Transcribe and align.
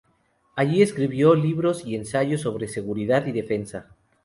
Ahí 0.55 0.81
escribió 0.81 1.35
libros 1.35 1.85
y 1.85 1.95
ensayos 1.95 2.41
sobre 2.41 2.67
seguridad 2.67 3.27
y 3.27 3.31
defensa. 3.31 3.87